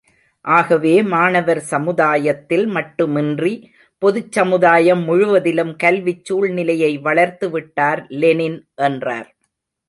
[0.45, 3.51] ஆகவே மாணவர் சமுதாயத்தில் மட்டுமின்றி,
[4.01, 8.59] பொதுச்சமுதாயம் முழுவதிலும் கல்விச் சூழ்நிலையை வளர்த்து விட்டார் லெனின்
[8.81, 9.29] என்றார்.